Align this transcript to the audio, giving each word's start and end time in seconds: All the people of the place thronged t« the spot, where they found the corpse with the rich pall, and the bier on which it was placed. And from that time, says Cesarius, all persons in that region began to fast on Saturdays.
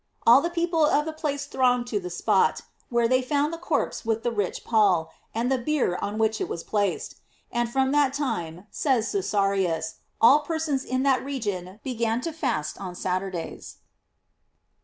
All 0.25 0.41
the 0.41 0.49
people 0.49 0.83
of 0.83 1.05
the 1.05 1.13
place 1.13 1.45
thronged 1.45 1.85
t« 1.85 1.99
the 1.99 2.09
spot, 2.09 2.61
where 2.89 3.07
they 3.07 3.21
found 3.21 3.53
the 3.53 3.59
corpse 3.59 4.03
with 4.03 4.23
the 4.23 4.31
rich 4.31 4.63
pall, 4.65 5.11
and 5.31 5.51
the 5.51 5.59
bier 5.59 5.95
on 6.01 6.17
which 6.17 6.41
it 6.41 6.49
was 6.49 6.63
placed. 6.63 7.19
And 7.51 7.69
from 7.71 7.91
that 7.91 8.11
time, 8.11 8.65
says 8.71 9.07
Cesarius, 9.11 9.97
all 10.19 10.39
persons 10.39 10.83
in 10.83 11.03
that 11.03 11.23
region 11.23 11.79
began 11.83 12.19
to 12.21 12.33
fast 12.33 12.79
on 12.81 12.95
Saturdays. 12.95 13.77